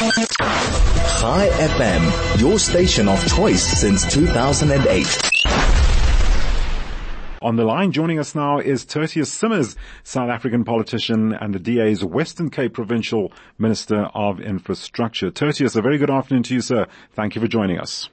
Chai 0.00 1.50
FM, 1.50 2.40
your 2.40 2.58
station 2.58 3.06
of 3.06 3.22
choice 3.36 3.62
since 3.62 4.10
2008. 4.10 5.06
On 7.42 7.56
the 7.56 7.64
line, 7.64 7.92
joining 7.92 8.18
us 8.18 8.34
now 8.34 8.60
is 8.60 8.86
Tertuis 8.86 9.26
Simmers, 9.26 9.76
South 10.02 10.30
African 10.30 10.64
politician 10.64 11.34
and 11.34 11.54
the 11.54 11.58
DA's 11.58 12.02
Western 12.02 12.48
Cape 12.48 12.72
Provincial 12.72 13.30
Minister 13.58 14.08
of 14.14 14.40
Infrastructure. 14.40 15.30
Tertuis, 15.30 15.76
a 15.76 15.82
very 15.82 15.98
good 15.98 16.10
afternoon 16.10 16.44
to 16.44 16.54
you, 16.54 16.62
sir. 16.62 16.86
Thank 17.12 17.34
you 17.34 17.42
for 17.42 17.48
joining 17.48 17.78
us. 17.78 18.08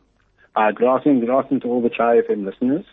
Uh, 0.58 0.72
good 0.74 0.94
afternoon, 0.94 1.22
good 1.22 1.30
afternoon 1.30 1.62
to 1.62 1.68
all 1.70 1.82
the 1.82 1.90
Chai 1.90 2.20
FM 2.20 2.44
listeners. 2.44 2.84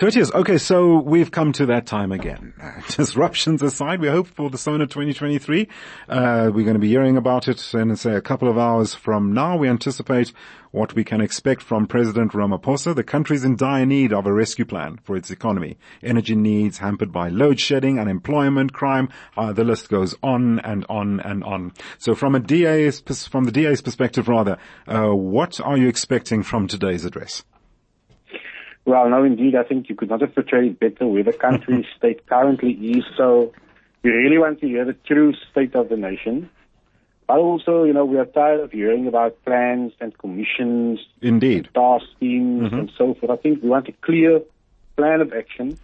Tertuis, 0.00 0.32
okay, 0.32 0.56
so 0.56 0.96
we've 0.96 1.30
come 1.30 1.52
to 1.52 1.66
that 1.66 1.84
time 1.84 2.10
again. 2.10 2.54
Disruptions 2.88 3.60
aside, 3.60 4.00
we 4.00 4.08
hope 4.08 4.28
for 4.28 4.48
the 4.48 4.56
SONA 4.56 4.86
2023. 4.86 5.68
Uh, 6.08 6.50
we're 6.54 6.64
going 6.64 6.72
to 6.72 6.78
be 6.78 6.88
hearing 6.88 7.18
about 7.18 7.48
it 7.48 7.74
in, 7.74 7.94
say, 7.96 8.14
a 8.14 8.22
couple 8.22 8.48
of 8.48 8.56
hours 8.56 8.94
from 8.94 9.34
now. 9.34 9.58
We 9.58 9.68
anticipate 9.68 10.32
what 10.70 10.94
we 10.94 11.04
can 11.04 11.20
expect 11.20 11.60
from 11.60 11.86
President 11.86 12.32
Ramaphosa. 12.32 12.96
The 12.96 13.04
country 13.04 13.36
is 13.36 13.44
in 13.44 13.56
dire 13.56 13.84
need 13.84 14.14
of 14.14 14.24
a 14.24 14.32
rescue 14.32 14.64
plan 14.64 14.98
for 15.02 15.16
its 15.16 15.30
economy. 15.30 15.76
Energy 16.02 16.34
needs 16.34 16.78
hampered 16.78 17.12
by 17.12 17.28
load 17.28 17.60
shedding, 17.60 17.98
unemployment, 17.98 18.72
crime, 18.72 19.10
uh, 19.36 19.52
the 19.52 19.64
list 19.64 19.90
goes 19.90 20.14
on 20.22 20.60
and 20.60 20.86
on 20.88 21.20
and 21.20 21.44
on. 21.44 21.74
So 21.98 22.14
from 22.14 22.34
a 22.34 22.40
DA's, 22.40 23.02
from 23.28 23.44
the 23.44 23.52
DA's 23.52 23.82
perspective 23.82 24.28
rather, 24.28 24.56
uh, 24.88 25.14
what 25.14 25.60
are 25.60 25.76
you 25.76 25.88
expecting 25.88 26.42
from 26.42 26.68
today's 26.68 27.04
address? 27.04 27.44
Well, 28.90 29.08
no, 29.08 29.22
indeed. 29.22 29.54
I 29.54 29.62
think 29.62 29.88
you 29.88 29.94
could 29.94 30.08
not 30.10 30.20
have 30.20 30.34
portrayed 30.34 30.72
it 30.72 30.80
better 30.80 31.06
where 31.06 31.22
the 31.22 31.32
country 31.32 31.86
state 31.96 32.26
currently 32.26 32.72
is. 32.72 33.04
So 33.16 33.52
we 34.02 34.10
really 34.10 34.36
want 34.36 34.60
to 34.62 34.66
hear 34.66 34.84
the 34.84 34.94
true 34.94 35.32
state 35.48 35.76
of 35.76 35.90
the 35.90 35.96
nation. 35.96 36.50
But 37.28 37.38
also, 37.38 37.84
you 37.84 37.92
know, 37.92 38.04
we 38.04 38.18
are 38.18 38.24
tired 38.24 38.58
of 38.58 38.72
hearing 38.72 39.06
about 39.06 39.44
plans 39.44 39.92
and 40.00 40.18
commissions, 40.18 40.98
indeed, 41.22 41.66
and 41.66 41.74
task 41.74 42.06
teams 42.18 42.62
mm-hmm. 42.62 42.78
and 42.80 42.92
so 42.98 43.14
forth. 43.14 43.30
I 43.30 43.40
think 43.40 43.62
we 43.62 43.68
want 43.68 43.86
a 43.86 43.92
clear 43.92 44.40
plan 44.96 45.20
of 45.20 45.32
action 45.32 45.78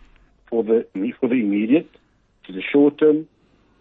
for 0.51 0.65
the 0.65 0.85
for 1.21 1.29
the 1.29 1.37
immediate, 1.37 1.89
to 2.49 2.53
the 2.53 2.63
short 2.73 2.99
term, 2.99 3.29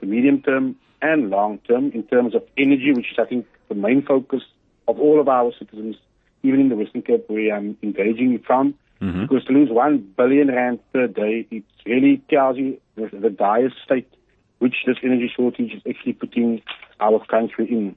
the 0.02 0.06
medium 0.06 0.44
term, 0.44 0.76
and 1.02 1.32
long 1.32 1.58
term 1.68 1.92
in 1.94 2.04
terms 2.04 2.36
of 2.36 2.44
energy, 2.60 2.94
which 2.94 3.12
is 3.12 3.18
I 3.18 3.26
think 3.26 3.48
the 3.70 3.74
main 3.74 4.04
focus 4.04 4.44
of 4.88 5.00
all 5.00 5.20
of 5.20 5.28
our 5.28 5.52
citizens, 5.58 5.96
even 6.44 6.60
in 6.60 6.70
the 6.70 6.76
Western 6.76 7.02
Cape 7.02 7.28
where 7.28 7.56
I'm 7.56 7.76
engaging 7.82 8.38
from. 8.46 8.76
Mm-hmm. 9.02 9.24
Because 9.24 9.46
to 9.46 9.54
lose 9.54 9.70
one 9.70 10.00
billion 10.18 10.48
rand 10.48 10.80
per 10.94 11.08
day, 11.08 11.48
it 11.52 11.64
really 11.86 12.22
tells 12.30 12.58
you 12.58 12.80
the, 12.96 13.10
the 13.12 13.30
dire 13.30 13.72
state 13.84 14.12
which 14.60 14.76
this 14.88 14.98
energy 15.04 15.32
shortage 15.36 15.74
is 15.74 15.82
actually 15.88 16.14
putting 16.14 16.62
our 17.00 17.24
country 17.26 17.68
in. 17.70 17.96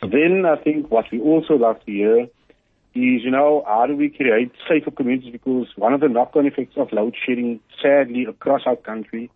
Then 0.00 0.44
I 0.46 0.56
think 0.56 0.90
what 0.90 1.06
we 1.10 1.20
also 1.20 1.54
love 1.54 1.84
to 1.84 1.92
hear 1.92 2.20
is, 2.94 3.24
you 3.24 3.30
know, 3.30 3.64
how 3.66 3.86
do 3.86 3.96
we 3.96 4.10
create 4.10 4.52
safer 4.68 4.90
communities? 4.90 5.32
Because 5.32 5.68
one 5.76 5.92
of 5.92 6.00
the 6.00 6.08
knock-on 6.08 6.46
effects 6.46 6.76
of 6.76 6.92
load 6.92 7.16
shedding, 7.26 7.60
sadly, 7.80 8.24
across 8.24 8.62
our 8.66 8.76
country, 8.76 9.30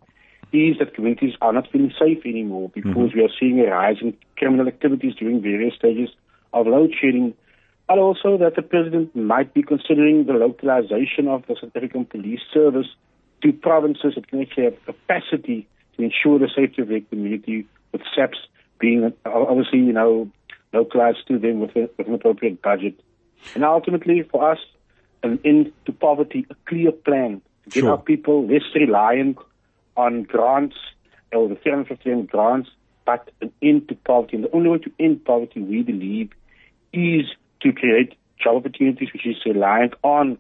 is 0.53 0.79
that 0.79 0.95
communities 0.95 1.35
are 1.41 1.53
not 1.53 1.71
feeling 1.71 1.93
safe 1.99 2.25
anymore 2.25 2.71
because 2.75 2.93
mm-hmm. 2.95 3.19
we 3.19 3.25
are 3.25 3.31
seeing 3.39 3.61
a 3.61 3.71
rise 3.71 3.97
in 4.01 4.17
criminal 4.37 4.69
activities 4.69 5.15
during 5.15 5.43
various 5.43 5.75
stages 5.75 6.11
of 6.53 6.67
load 6.67 6.95
shedding 7.01 7.35
but 7.89 7.99
also 7.99 8.37
that 8.39 8.57
the 8.57 8.63
president 8.63 9.15
might 9.15 9.55
be 9.55 9.63
considering 9.63 10.27
the 10.27 10.33
localization 10.33 11.29
of 11.29 11.45
the 11.47 11.57
South 11.61 11.71
African 11.75 12.05
Police 12.05 12.41
Service 12.53 12.89
to 13.43 13.53
provinces 13.53 14.15
that 14.15 14.29
can 14.29 14.43
actually 14.43 14.65
have 14.65 14.85
capacity 14.85 15.69
to 15.97 16.03
ensure 16.03 16.39
the 16.39 16.49
safety 16.55 16.83
of 16.83 16.89
their 16.89 17.01
community, 17.01 17.67
with 17.93 18.03
SAPS 18.15 18.39
being 18.79 19.05
uh, 19.05 19.11
obviously, 19.25 19.79
you 19.79 19.93
know, 19.93 20.29
localized 20.73 21.27
to 21.29 21.39
them 21.39 21.61
with, 21.61 21.75
a, 21.77 21.89
with 21.97 22.09
an 22.09 22.15
appropriate 22.15 22.61
budget. 22.61 23.01
And 23.55 23.65
ultimately, 23.65 24.23
for 24.23 24.51
us, 24.53 24.59
an 25.23 25.39
end 25.45 25.73
to 25.87 25.93
poverty, 25.93 26.47
a 26.51 26.55
clear 26.69 26.93
plan 26.93 27.41
to 27.65 27.71
get 27.71 27.81
sure. 27.81 27.91
our 27.93 27.99
people 27.99 28.47
less 28.47 28.63
reliant 28.75 29.39
on 29.97 30.25
grants 30.25 30.77
or 31.33 31.49
the 31.49 31.57
350 31.57 32.23
grants, 32.31 32.71
but 33.05 33.31
an 33.41 33.53
end 33.63 33.89
to 33.89 33.95
poverty. 33.95 34.37
And 34.37 34.45
the 34.45 34.55
only 34.55 34.71
way 34.71 34.79
to 34.79 34.93
end 34.99 35.25
poverty, 35.25 35.61
we 35.61 35.83
believe, 35.83 36.31
is 36.93 37.27
to 37.63 37.73
create 37.73 38.15
job 38.43 38.57
opportunities 38.57 39.09
which 39.13 39.27
is 39.27 39.37
reliant 39.45 39.95
on 40.03 40.39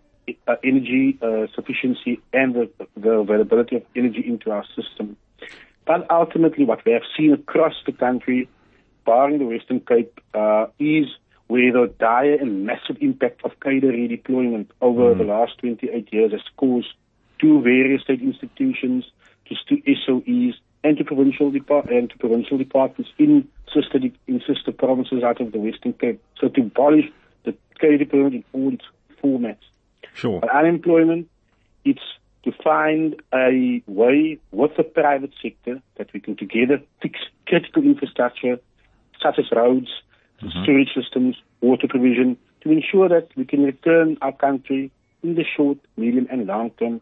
uh, 0.48 0.56
energy 0.64 1.18
uh, 1.22 1.46
sufficiency 1.54 2.20
and 2.32 2.54
the, 2.54 2.70
the, 2.96 3.10
availability 3.10 3.76
of 3.76 3.82
energy 3.94 4.22
into 4.26 4.50
our 4.50 4.64
system. 4.74 5.16
But 5.86 6.10
ultimately, 6.10 6.64
what 6.64 6.84
we 6.84 6.92
have 6.92 7.02
seen 7.16 7.32
across 7.32 7.74
the 7.86 7.92
country, 7.92 8.48
barring 9.04 9.38
the 9.38 9.46
Western 9.46 9.80
Cape, 9.80 10.20
uh, 10.34 10.66
is 10.80 11.06
where 11.46 11.72
the 11.72 11.92
dire 11.98 12.34
and 12.34 12.66
massive 12.66 12.96
impact 13.00 13.42
of 13.44 13.52
cadre 13.60 13.92
redeployment 13.92 14.66
over 14.80 15.14
mm. 15.14 15.18
the 15.18 15.24
last 15.24 15.58
28 15.58 16.12
years 16.12 16.32
has 16.32 16.40
caused 16.56 16.92
to 17.40 17.60
various 17.62 18.02
state 18.02 18.20
institutions, 18.20 19.04
just 19.46 19.66
to 19.68 19.76
SOEs, 19.76 20.54
and 20.86 20.96
to 20.98 21.04
provincial 21.04 21.50
depart 21.50 21.90
and 21.90 22.08
to 22.10 22.16
provincial 22.16 22.56
departments 22.56 23.10
in 23.18 23.48
sister 23.74 23.98
in 24.28 24.40
sister 24.46 24.70
provinces 24.70 25.24
out 25.24 25.40
of 25.40 25.50
the 25.50 25.58
Western 25.58 25.92
Cape. 25.94 26.22
So 26.40 26.48
to 26.48 26.60
abolish 26.60 27.06
the 27.44 27.54
cadre 27.80 27.98
deployment 27.98 28.34
in 28.34 28.44
all 28.52 28.72
its 28.72 28.84
formats. 29.22 29.66
Sure. 30.14 30.40
But 30.40 30.54
unemployment, 30.54 31.28
it's 31.84 32.06
to 32.44 32.52
find 32.62 33.20
a 33.34 33.82
way 33.88 34.38
with 34.52 34.76
the 34.76 34.84
private 34.84 35.32
sector 35.42 35.82
that 35.96 36.12
we 36.12 36.20
can 36.20 36.36
together 36.36 36.80
fix 37.02 37.18
critical 37.46 37.82
infrastructure 37.82 38.58
such 39.20 39.40
as 39.40 39.46
roads, 39.50 39.88
mm-hmm. 40.40 40.62
storage 40.62 40.90
systems, 40.94 41.36
water 41.60 41.88
provision, 41.88 42.36
to 42.60 42.70
ensure 42.70 43.08
that 43.08 43.28
we 43.36 43.44
can 43.44 43.64
return 43.64 44.16
our 44.22 44.32
country 44.32 44.92
in 45.24 45.34
the 45.34 45.44
short, 45.56 45.78
medium, 45.96 46.28
and 46.30 46.46
long 46.46 46.70
term 46.78 47.00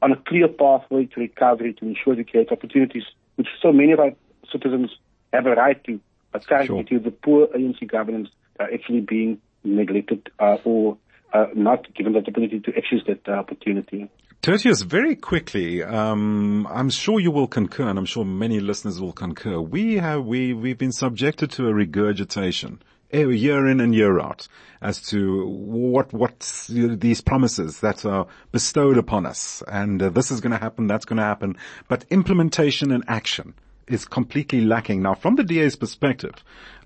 on 0.00 0.12
a 0.12 0.16
clear 0.16 0.46
pathway 0.46 1.06
to 1.06 1.18
recovery 1.18 1.72
to 1.72 1.86
ensure 1.86 2.14
we 2.14 2.22
create 2.22 2.52
opportunities 2.52 3.04
which 3.36 3.48
so 3.62 3.72
many 3.72 3.92
of 3.92 4.00
our 4.00 4.12
citizens 4.50 4.90
have 5.32 5.46
a 5.46 5.50
right 5.50 5.82
to, 5.84 6.00
but 6.32 6.46
currently 6.46 6.86
sure. 6.88 6.98
to 6.98 7.04
the 7.04 7.10
poor 7.10 7.46
ANC 7.48 7.86
governance 7.88 8.28
are 8.60 8.72
actually 8.72 9.00
being 9.00 9.40
neglected 9.64 10.30
uh, 10.38 10.56
or 10.64 10.96
uh, 11.32 11.46
not 11.54 11.92
given 11.94 12.12
the 12.12 12.20
opportunity 12.20 12.60
to 12.60 12.70
access 12.76 13.00
that 13.06 13.28
uh, 13.28 13.32
opportunity. 13.32 14.08
Tertuis, 14.42 14.84
very 14.84 15.16
quickly, 15.16 15.82
um, 15.82 16.66
I'm 16.70 16.90
sure 16.90 17.18
you 17.18 17.30
will 17.30 17.46
concur, 17.46 17.88
and 17.88 17.98
I'm 17.98 18.04
sure 18.04 18.26
many 18.26 18.60
listeners 18.60 19.00
will 19.00 19.14
concur. 19.14 19.58
We 19.58 19.94
have 19.96 20.24
we 20.26 20.52
we've 20.52 20.76
been 20.76 20.92
subjected 20.92 21.50
to 21.52 21.66
a 21.66 21.74
regurgitation 21.74 22.82
year 23.14 23.66
in 23.66 23.80
and 23.80 23.94
year 23.94 24.20
out 24.20 24.48
as 24.80 25.00
to 25.00 25.46
what 25.46 26.12
what 26.12 26.66
these 26.68 27.20
promises 27.20 27.80
that 27.80 28.04
are 28.04 28.26
bestowed 28.52 28.98
upon 28.98 29.24
us, 29.26 29.62
and 29.66 30.02
uh, 30.02 30.10
this 30.10 30.30
is 30.30 30.40
going 30.40 30.52
to 30.52 30.58
happen, 30.58 30.86
that's 30.86 31.06
going 31.06 31.16
to 31.16 31.22
happen, 31.22 31.56
but 31.88 32.04
implementation 32.10 32.92
and 32.92 33.02
action 33.08 33.54
is 33.88 34.04
completely 34.04 34.60
lacking. 34.60 35.02
Now, 35.02 35.14
from 35.14 35.36
the 35.36 35.44
DA's 35.44 35.76
perspective, 35.76 36.34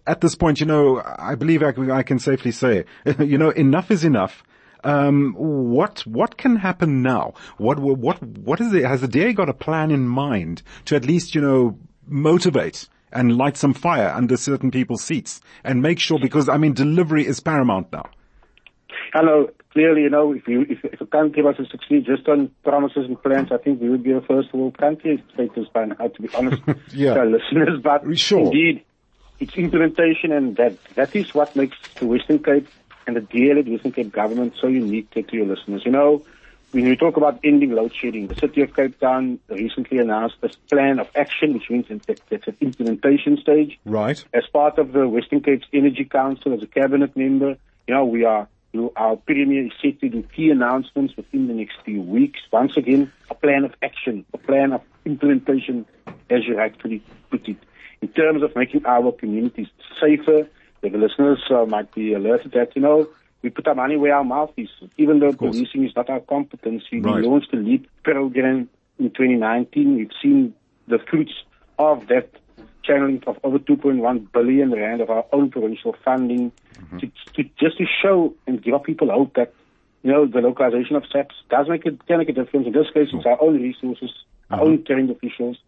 at 0.06 0.20
this 0.20 0.34
point, 0.34 0.60
you 0.60 0.66
know, 0.66 1.02
I 1.04 1.34
believe 1.34 1.62
I, 1.62 1.72
I 1.92 2.02
can 2.02 2.18
safely 2.18 2.52
say, 2.52 2.84
you 3.18 3.38
know, 3.38 3.50
enough 3.50 3.90
is 3.90 4.04
enough. 4.04 4.44
Um, 4.84 5.34
what 5.36 6.06
what 6.06 6.36
can 6.36 6.54
happen 6.54 7.02
now? 7.02 7.34
What 7.56 7.80
what 7.80 8.22
what 8.22 8.60
is 8.60 8.72
it? 8.72 8.84
Has 8.84 9.00
the 9.00 9.08
DA 9.08 9.32
got 9.32 9.48
a 9.48 9.54
plan 9.54 9.90
in 9.90 10.06
mind 10.06 10.62
to 10.84 10.94
at 10.94 11.04
least 11.04 11.34
you 11.34 11.40
know 11.40 11.78
motivate 12.06 12.88
and 13.12 13.36
light 13.36 13.56
some 13.56 13.74
fire 13.74 14.08
under 14.08 14.36
certain 14.36 14.70
people's 14.70 15.02
seats 15.02 15.40
and 15.64 15.82
make 15.82 15.98
sure 15.98 16.18
because 16.18 16.48
I 16.48 16.56
mean 16.56 16.74
delivery 16.74 17.26
is 17.26 17.40
paramount 17.40 17.92
now. 17.92 18.04
Hello. 19.12 19.48
Clearly, 19.72 20.02
you 20.02 20.10
know, 20.10 20.32
if 20.32 20.48
you 20.48 20.62
if, 20.62 20.84
if 20.84 21.00
a 21.00 21.06
country 21.06 21.42
was 21.42 21.56
to 21.56 21.66
succeed 21.66 22.06
just 22.06 22.26
on 22.28 22.50
promises 22.64 23.04
and 23.06 23.22
plans, 23.22 23.52
I 23.52 23.58
think 23.58 23.80
we 23.80 23.88
would 23.90 24.02
be 24.02 24.12
a 24.12 24.20
first 24.20 24.52
world 24.52 24.76
country 24.78 25.22
status 25.34 25.66
by 25.72 25.86
now, 25.86 26.08
to 26.08 26.22
be 26.22 26.28
honest 26.34 26.62
yeah. 26.92 27.14
to 27.14 27.20
our 27.20 27.26
listeners. 27.26 27.80
But 27.82 28.18
sure. 28.18 28.46
indeed, 28.46 28.84
it's 29.38 29.54
implementation 29.56 30.32
and 30.32 30.56
that 30.56 30.76
that 30.94 31.14
is 31.14 31.34
what 31.34 31.54
makes 31.54 31.76
the 31.96 32.06
Western 32.06 32.42
Cape 32.42 32.66
and 33.06 33.16
the 33.16 33.20
DLA 33.20 33.70
Western 33.70 33.92
Cape 33.92 34.12
government 34.12 34.54
so 34.60 34.66
unique 34.66 35.10
to 35.10 35.24
your 35.32 35.46
listeners. 35.46 35.82
You 35.84 35.92
know, 35.92 36.22
when 36.72 36.84
we 36.84 36.96
talk 36.96 37.16
about 37.16 37.40
ending 37.42 37.72
load 37.72 37.94
shedding, 37.94 38.26
the 38.26 38.34
city 38.34 38.60
of 38.62 38.74
Cape 38.74 38.98
Town 39.00 39.38
recently 39.48 39.98
announced 39.98 40.36
this 40.40 40.56
plan 40.56 40.98
of 40.98 41.08
action, 41.14 41.54
which 41.54 41.70
means 41.70 41.86
that 41.88 42.20
it's 42.30 42.46
an 42.46 42.56
implementation 42.60 43.38
stage. 43.38 43.78
Right. 43.84 44.22
As 44.34 44.44
part 44.52 44.78
of 44.78 44.92
the 44.92 45.08
Western 45.08 45.40
Cape's 45.40 45.66
Energy 45.72 46.04
Council, 46.04 46.52
as 46.52 46.62
a 46.62 46.66
cabinet 46.66 47.16
member, 47.16 47.56
you 47.86 47.94
know, 47.94 48.04
we 48.04 48.24
are, 48.24 48.48
our 48.96 49.16
premier 49.16 49.66
is 49.66 49.72
set 49.80 49.98
to 50.00 50.08
do 50.10 50.22
key 50.34 50.50
announcements 50.50 51.16
within 51.16 51.48
the 51.48 51.54
next 51.54 51.76
few 51.84 52.02
weeks. 52.02 52.40
Once 52.52 52.76
again, 52.76 53.10
a 53.30 53.34
plan 53.34 53.64
of 53.64 53.74
action, 53.82 54.26
a 54.34 54.38
plan 54.38 54.72
of 54.72 54.82
implementation, 55.06 55.86
as 56.28 56.46
you 56.46 56.58
actually 56.60 57.02
put 57.30 57.48
it, 57.48 57.56
in 58.02 58.08
terms 58.08 58.42
of 58.42 58.54
making 58.54 58.84
our 58.84 59.10
communities 59.12 59.68
safer. 59.98 60.46
The 60.80 60.90
listeners 60.90 61.42
uh, 61.50 61.64
might 61.64 61.92
be 61.92 62.12
alerted 62.12 62.52
that, 62.52 62.76
you 62.76 62.82
know, 62.82 63.08
we 63.42 63.50
put 63.50 63.66
our 63.68 63.74
money 63.74 63.96
where 63.96 64.14
our 64.14 64.24
mouth 64.24 64.52
is. 64.56 64.68
Even 64.96 65.20
though 65.20 65.32
policing 65.32 65.84
is 65.84 65.94
not 65.94 66.10
our 66.10 66.20
competency, 66.20 67.00
right. 67.00 67.16
we 67.16 67.22
launched 67.22 67.50
the 67.52 67.58
LEAP 67.58 67.88
program 68.02 68.68
in 68.98 69.10
2019. 69.10 69.96
We've 69.96 70.10
seen 70.20 70.54
the 70.88 70.98
fruits 70.98 71.32
of 71.78 72.08
that 72.08 72.30
channeling 72.82 73.22
of 73.26 73.38
over 73.44 73.58
2.1 73.58 74.32
billion 74.32 74.72
rand 74.72 75.00
of 75.00 75.10
our 75.10 75.24
own 75.32 75.50
provincial 75.50 75.94
funding 76.04 76.50
mm-hmm. 76.74 76.98
to, 76.98 77.06
to 77.34 77.42
just 77.60 77.78
to 77.78 77.84
show 78.02 78.34
and 78.46 78.62
give 78.62 78.74
our 78.74 78.80
people 78.80 79.10
hope 79.10 79.34
that 79.34 79.52
you 80.02 80.10
know 80.10 80.26
the 80.26 80.40
localization 80.40 80.96
of 80.96 81.04
SAPS 81.12 81.34
does 81.50 81.68
make 81.68 81.84
a, 81.86 81.90
can 82.06 82.18
make 82.18 82.28
a 82.28 82.32
difference. 82.32 82.66
In 82.66 82.72
this 82.72 82.86
case, 82.94 83.08
it's 83.12 83.26
our 83.26 83.40
own 83.42 83.60
resources, 83.60 84.10
our 84.50 84.58
mm-hmm. 84.58 84.66
own 84.66 84.84
trained 84.84 85.10
officials, 85.10 85.58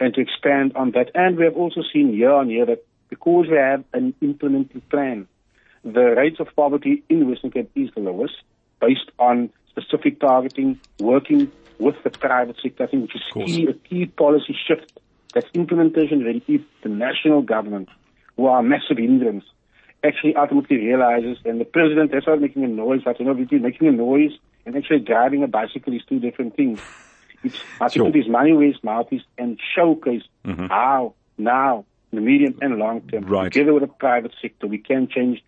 and 0.00 0.12
to 0.14 0.20
expand 0.20 0.72
on 0.74 0.90
that. 0.92 1.10
And 1.14 1.36
we 1.36 1.44
have 1.44 1.56
also 1.56 1.82
seen 1.92 2.12
year 2.12 2.32
on 2.32 2.50
year 2.50 2.66
that 2.66 2.84
because 3.08 3.46
we 3.48 3.56
have 3.56 3.84
an 3.92 4.14
implemented 4.20 4.88
plan, 4.88 5.28
the 5.84 6.14
rates 6.16 6.40
of 6.40 6.48
poverty 6.56 7.02
in 7.08 7.28
Western 7.28 7.50
Cape 7.50 7.70
is 7.74 7.90
the 7.94 8.00
lowest 8.00 8.34
based 8.80 9.10
on 9.18 9.50
specific 9.68 10.20
targeting, 10.20 10.80
working 10.98 11.50
with 11.78 11.96
the 12.04 12.10
private 12.10 12.56
sector, 12.62 12.84
I 12.84 12.86
think, 12.86 13.02
which 13.02 13.16
is 13.16 13.22
key, 13.32 13.66
a 13.66 13.72
key 13.74 14.06
policy 14.06 14.56
shift 14.66 14.92
that's 15.32 15.46
implementation 15.54 16.24
ready 16.24 16.42
if 16.46 16.62
the 16.82 16.88
national 16.88 17.42
government, 17.42 17.88
who 18.36 18.46
are 18.46 18.62
massive 18.62 18.98
hindrance, 18.98 19.44
actually 20.04 20.36
ultimately 20.36 20.76
realizes, 20.76 21.38
and 21.44 21.60
the 21.60 21.64
president 21.64 22.12
has 22.14 22.22
started 22.22 22.42
making 22.42 22.62
a 22.64 22.68
noise, 22.68 23.00
but 23.04 23.18
you 23.18 23.26
know, 23.26 23.34
making 23.34 23.88
a 23.88 23.92
noise 23.92 24.32
and 24.64 24.76
actually 24.76 25.00
driving 25.00 25.42
a 25.42 25.48
bicycle 25.48 25.92
is 25.92 26.02
two 26.08 26.20
different 26.20 26.56
things. 26.56 26.80
It's, 27.42 27.56
I 27.80 27.88
think 27.88 27.92
Sure. 27.92 28.08
it 28.08 28.16
is 28.16 28.28
money 28.28 28.52
where 28.52 28.66
his 28.68 28.82
mouth 28.82 29.08
is 29.12 29.22
and 29.36 29.58
showcase 29.74 30.22
mm-hmm. 30.44 30.66
how 30.66 31.14
now, 31.36 31.84
in 32.12 32.16
the 32.16 32.22
medium 32.24 32.58
and 32.62 32.76
long 32.78 33.02
term, 33.02 33.24
Right. 33.24 33.52
together 33.52 33.74
with 33.74 33.82
the 33.82 33.88
private 33.88 34.32
sector, 34.40 34.66
we 34.66 34.78
can 34.78 35.08
change 35.08 35.42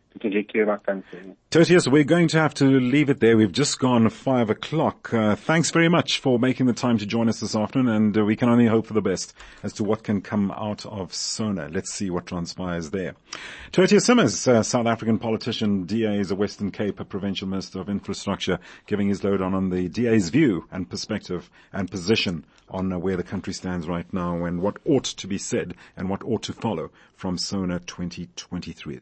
Tertuis, 1.50 1.90
we're 1.90 2.04
going 2.04 2.28
to 2.28 2.38
have 2.38 2.54
to 2.54 2.64
leave 2.64 3.08
it 3.08 3.20
there. 3.20 3.36
We've 3.36 3.52
just 3.52 3.78
gone 3.78 4.08
five 4.10 4.50
o'clock. 4.50 5.12
Uh, 5.12 5.36
thanks 5.36 5.70
very 5.70 5.88
much 5.88 6.18
for 6.18 6.38
making 6.38 6.66
the 6.66 6.72
time 6.72 6.98
to 6.98 7.06
join 7.06 7.28
us 7.28 7.40
this 7.40 7.56
afternoon, 7.56 7.88
and 7.88 8.18
uh, 8.18 8.24
we 8.24 8.36
can 8.36 8.48
only 8.48 8.66
hope 8.66 8.86
for 8.86 8.94
the 8.94 9.00
best 9.00 9.34
as 9.62 9.72
to 9.74 9.84
what 9.84 10.02
can 10.02 10.20
come 10.20 10.50
out 10.50 10.84
of 10.86 11.14
SONA. 11.14 11.68
Let's 11.72 11.92
see 11.92 12.10
what 12.10 12.26
transpires 12.26 12.90
there. 12.90 13.14
Tertuis 13.72 14.02
Simmers, 14.02 14.46
uh, 14.46 14.62
South 14.62 14.86
African 14.86 15.18
politician, 15.18 15.84
DA 15.84 16.19
is 16.19 16.30
a 16.30 16.34
Western 16.34 16.70
Cape 16.70 17.00
Provincial 17.08 17.48
Minister 17.48 17.80
of 17.80 17.88
Infrastructure, 17.88 18.58
giving 18.86 19.08
his 19.08 19.24
load 19.24 19.40
on, 19.40 19.54
on 19.54 19.70
the 19.70 19.88
DA's 19.88 20.28
view 20.28 20.66
and 20.70 20.88
perspective 20.88 21.50
and 21.72 21.90
position 21.90 22.44
on 22.69 22.92
uh, 22.92 22.98
where 22.98 23.16
the 23.16 23.22
country 23.22 23.52
stands 23.52 23.88
right 23.88 24.12
now 24.12 24.44
and 24.44 24.60
what 24.60 24.78
ought 24.84 25.04
to 25.04 25.26
be 25.26 25.38
said 25.38 25.74
and 25.96 26.08
what 26.08 26.22
ought 26.24 26.42
to 26.42 26.52
follow 26.52 26.90
from 27.14 27.38
SONA 27.38 27.80
2023. 27.80 28.94